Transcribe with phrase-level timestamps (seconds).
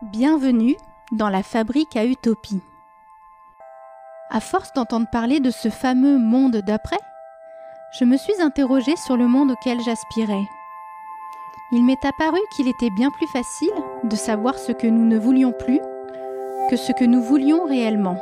[0.00, 0.76] Bienvenue
[1.10, 2.60] dans la fabrique à utopie.
[4.30, 7.00] À force d'entendre parler de ce fameux monde d'après,
[7.98, 10.44] je me suis interrogée sur le monde auquel j'aspirais.
[11.72, 13.72] Il m'est apparu qu'il était bien plus facile
[14.04, 15.80] de savoir ce que nous ne voulions plus
[16.70, 18.18] que ce que nous voulions réellement.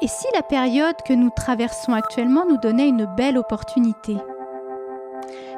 [0.00, 4.16] Et si la période que nous traversons actuellement nous donnait une belle opportunité?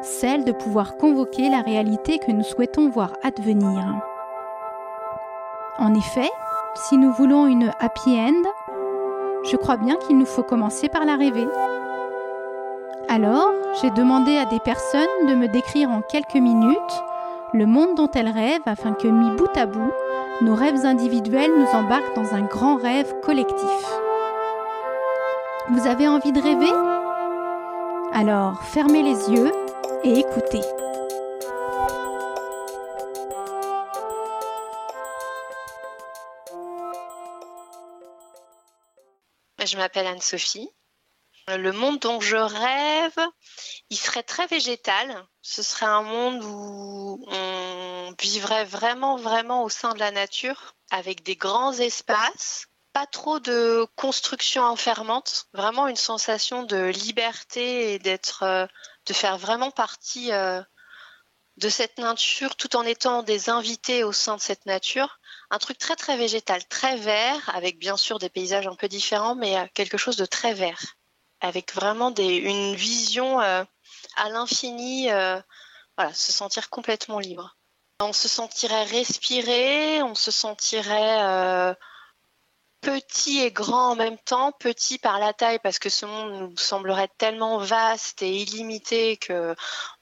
[0.02, 4.02] Celle de pouvoir convoquer la réalité que nous souhaitons voir advenir.
[5.78, 6.30] En effet,
[6.76, 8.48] si nous voulons une happy end,
[9.50, 11.48] je crois bien qu'il nous faut commencer par la rêver.
[13.08, 13.50] Alors,
[13.82, 16.78] j'ai demandé à des personnes de me décrire en quelques minutes
[17.52, 19.92] le monde dont elles rêvent afin que, mis bout à bout,
[20.42, 24.00] nos rêves individuels nous embarquent dans un grand rêve collectif.
[25.70, 26.72] Vous avez envie de rêver?
[28.12, 29.50] Alors, fermez les yeux
[30.04, 30.62] et écoutez.
[39.66, 40.68] Je m'appelle Anne-Sophie.
[41.48, 43.18] Le monde dont je rêve,
[43.90, 45.26] il serait très végétal.
[45.42, 51.22] Ce serait un monde où on vivrait vraiment, vraiment au sein de la nature, avec
[51.22, 58.42] des grands espaces, pas trop de construction enfermante, vraiment une sensation de liberté et d'être,
[58.42, 58.66] euh,
[59.06, 60.62] de faire vraiment partie euh,
[61.56, 65.20] de cette nature tout en étant des invités au sein de cette nature.
[65.50, 69.34] Un truc très très végétal, très vert, avec bien sûr des paysages un peu différents,
[69.34, 70.96] mais euh, quelque chose de très vert,
[71.40, 73.62] avec vraiment une vision euh,
[74.16, 75.40] à l'infini, euh,
[75.96, 77.56] voilà, se sentir complètement libre.
[78.00, 81.76] On se sentirait respirer, on se sentirait
[82.84, 86.56] petit et grand en même temps, petit par la taille parce que ce monde nous
[86.56, 89.54] semblerait tellement vaste et illimité que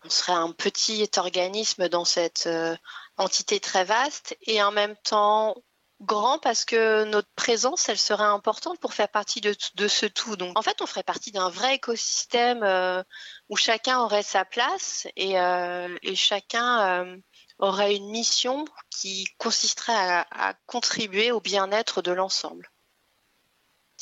[0.05, 2.77] on serait un petit organisme dans cette euh,
[3.17, 5.55] entité très vaste et en même temps
[6.01, 9.55] grand parce que notre présence, elle serait importante pour faire partie de,
[9.87, 10.35] ce tout.
[10.35, 13.05] Donc, en fait, on ferait partie d'un vrai écosystème euh,
[13.49, 17.17] où chacun aurait sa place et, euh, et chacun
[17.61, 22.72] aurait une mission qui consisterait à contribuer au bien-être de l'ensemble.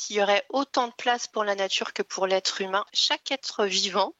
[0.01, 3.65] S'il y aurait autant de place pour la nature que pour l'être humain, chaque être
[3.65, 4.15] vivant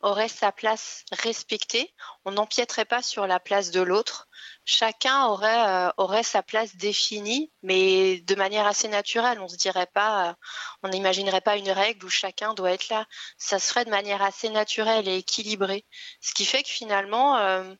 [0.00, 1.94] aurait sa place respectée.
[2.24, 4.28] On n'empiéterait pas sur la place de l'autre.
[4.64, 9.38] Chacun aurait, euh, aurait sa place définie, mais de manière assez naturelle.
[9.38, 10.34] On se dirait pas, euh,
[10.82, 13.04] on n'imaginerait pas une règle où chacun doit être là.
[13.36, 15.84] Ça se ferait de manière assez naturelle et équilibrée.
[16.22, 17.74] Ce qui fait que finalement, euh,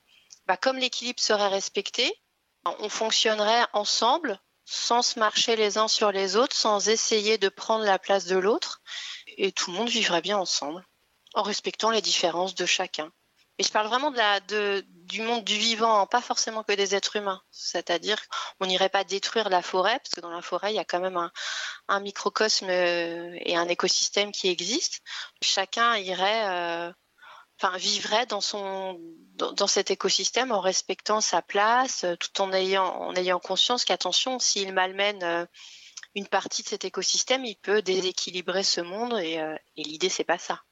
[0.45, 2.21] bah, comme l'équilibre serait respecté,
[2.67, 7.85] on fonctionnerait ensemble sans se marcher les uns sur les autres, sans essayer de prendre
[7.85, 8.83] la place de l'autre,
[9.39, 10.85] et tout le monde vivrait bien ensemble,
[11.35, 13.11] en respectant les différences de chacun.
[13.59, 17.41] Et je parle vraiment du monde du vivant, pas forcément que des êtres humains.
[17.51, 18.19] C'est-à-dire
[18.59, 21.01] qu'on n'irait pas détruire la forêt, parce que dans la forêt, il y a quand
[21.01, 21.17] même
[21.89, 24.99] un, microcosme et un écosystème qui existent.
[25.41, 26.93] Chacun irait euh,
[27.59, 29.01] enfin vivrait dans son
[29.37, 34.39] dans, cet écosystème en respectant sa place, euh, tout en ayant en ayant conscience qu'attention,
[34.39, 35.47] s'il malmène euh,
[36.15, 40.25] une partie de cet écosystème, il peut déséquilibrer ce monde et, euh, et l'idée c'est
[40.25, 40.63] pas ça.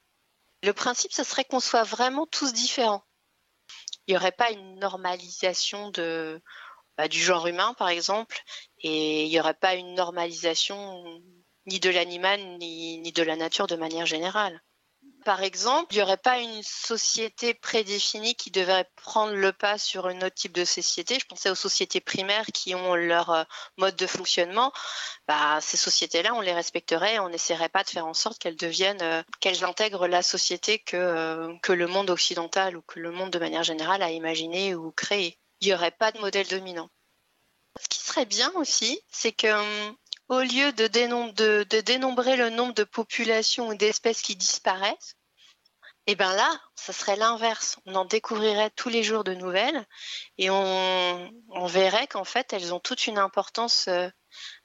[0.62, 3.04] Le principe, ce serait qu'on soit vraiment tous différents.
[4.06, 6.42] Il n'y aurait pas une normalisation de
[6.96, 8.38] bah, du genre humain, par exemple,
[8.78, 11.02] et il n'y aurait pas une normalisation
[11.66, 14.62] ni de l'animal ni, ni de la nature de manière générale
[15.24, 20.06] par exemple, il n'y aurait pas une société prédéfinie qui devrait prendre le pas sur
[20.06, 21.18] un autre type de société?
[21.18, 23.44] Je pensais aux sociétés primaires qui ont leur euh,
[23.78, 24.72] mode de fonctionnement.
[25.26, 28.56] Bah, ces sociétés-là, on les respecterait et on n'essaierait pas de faire en sorte qu'elles
[28.56, 33.10] deviennent, euh, qu'elles intègrent la société que, euh, que le monde occidental ou que le
[33.10, 35.38] monde de manière générale a imaginé ou créé.
[35.60, 36.90] Il n'y aurait pas de modèle dominant.
[37.80, 39.96] Ce qui serait bien aussi, c'est que hum,
[40.28, 40.86] au lieu de,
[41.80, 45.16] dénombrer le nombre de populations ou d'espèces qui disparaissent,
[46.06, 47.78] eh bien là, ça serait l'inverse.
[47.86, 49.86] On en découvrirait tous les jours de nouvelles
[50.36, 54.08] et on, on verrait qu'en fait, elles ont toute une importance euh,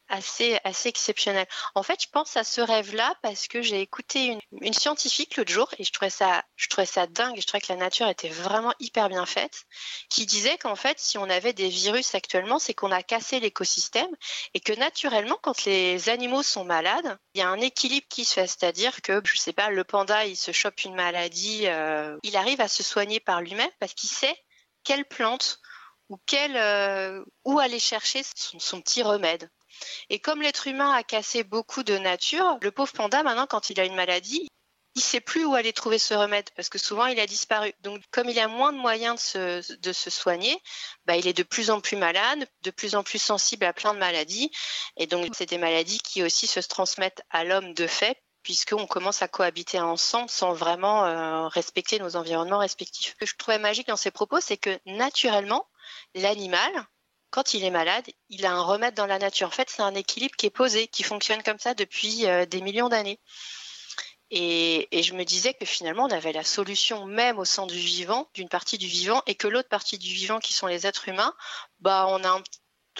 [0.09, 1.45] assez, exceptionnel.
[1.75, 5.69] En fait, je pense à ce rêve-là parce que j'ai écouté une, scientifique l'autre jour
[5.77, 7.39] et je trouvais ça, je trouvais ça dingue.
[7.39, 9.65] Je trouvais que la nature était vraiment hyper bien faite,
[10.09, 14.09] qui disait qu'en fait, si on avait des virus actuellement, c'est qu'on a cassé l'écosystème
[14.53, 18.33] et que naturellement, quand les animaux sont malades, il y a un équilibre qui se
[18.33, 22.35] fait, c'est-à-dire que, je sais pas, le panda, il se chope une maladie, euh, il
[22.35, 24.37] arrive à se soigner par lui-même parce qu'il sait
[24.83, 25.59] quelle plante
[26.09, 29.49] ou quelle, euh, où aller chercher son petit remède.
[30.09, 33.79] Et comme l'être humain a cassé beaucoup de nature, le pauvre panda, maintenant, quand il
[33.79, 34.47] a une maladie,
[34.95, 37.73] il sait plus où aller trouver ce remède parce que souvent il a disparu.
[37.81, 40.61] Donc comme il a moins de moyens de se, soigner,
[41.05, 43.93] bah, il est de plus en plus malade, de plus en plus sensible à plein
[43.93, 44.51] de maladies.
[44.97, 49.21] Et donc c'est des maladies qui aussi se transmettent à l'homme de fait puisqu'on commence
[49.21, 53.11] à cohabiter ensemble sans vraiment euh, respecter nos environnements respectifs.
[53.11, 55.67] Ce que je trouvais magique dans ces propos, c'est que naturellement,
[56.15, 56.71] l'animal,
[57.29, 59.47] quand il est malade, il a un remède dans la nature.
[59.47, 62.61] En fait, c'est un équilibre qui est posé, qui fonctionne comme ça depuis euh, des
[62.61, 63.19] millions d'années.
[64.31, 68.29] Et, je me disais que finalement, on avait la solution même au sein du vivant,
[68.35, 71.33] d'une partie du vivant, et que l'autre partie du vivant, qui sont les êtres humains,
[71.79, 72.41] bah, on, a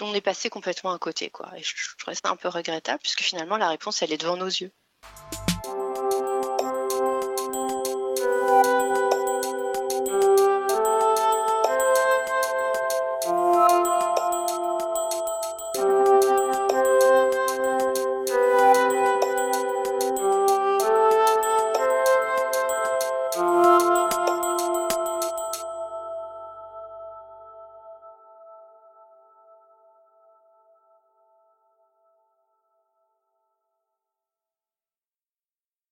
[0.00, 1.30] on est passé complètement à côté.
[1.30, 1.50] Quoi.
[1.56, 4.36] Et je, je trouvais ça un peu regrettable, puisque finalement, la réponse, elle est devant
[4.36, 4.72] nos yeux.